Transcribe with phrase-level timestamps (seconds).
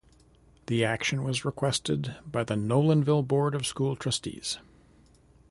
[0.65, 4.57] This action was requested by the Nolanville Board of School Trustees.